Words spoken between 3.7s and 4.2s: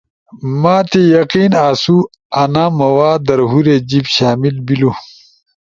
جیِب